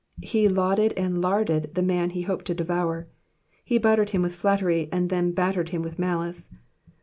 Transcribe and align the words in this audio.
''^ 0.21 0.25
He 0.25 0.49
lauded 0.49 0.93
and 0.93 1.21
larded 1.21 1.75
the 1.75 1.83
man 1.83 2.09
he 2.09 2.23
hoped 2.23 2.45
to 2.45 2.55
devour. 2.55 3.07
He 3.63 3.77
buttered 3.77 4.09
him 4.09 4.23
with 4.23 4.33
flattery 4.33 4.89
and 4.91 5.11
then 5.11 5.31
battered 5.31 5.69
him 5.69 5.83
with 5.83 5.99
malice. 5.99 6.51